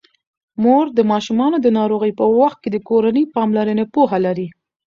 [0.63, 4.47] مور د ماشومانو د ناروغۍ په وخت د کورني پاملرنې پوهه لري.